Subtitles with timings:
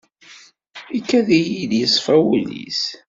[0.97, 2.83] Ikad-iyi-d yeṣfa wul-is.